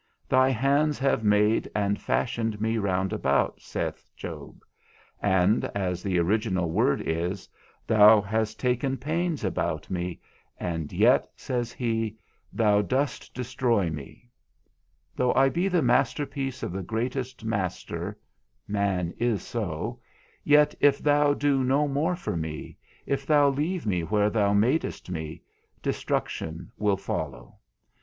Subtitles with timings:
[0.27, 4.63] Thy hands have made and fashioned me round about, saith Job,
[5.21, 7.47] and (as the original word is)
[7.85, 10.19] thou hast taken pains about me,
[10.59, 12.17] and yet (says he)
[12.51, 14.27] thou dost destroy me.
[15.15, 18.17] Though I be the masterpiece of the greatest master
[18.67, 19.99] (man is so),
[20.43, 22.75] yet if thou do no more for me,
[23.05, 25.43] if thou leave me where thou madest me,
[25.83, 27.57] destruction will follow.